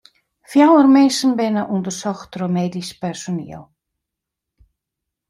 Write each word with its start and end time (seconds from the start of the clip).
Fjouwer 0.51 0.87
minsken 0.95 1.31
binne 1.39 1.63
ûndersocht 1.75 2.27
troch 2.33 2.53
medysk 2.57 2.95
personiel. 3.03 3.63